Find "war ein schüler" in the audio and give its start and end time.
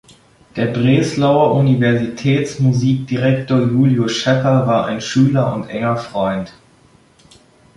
4.65-5.53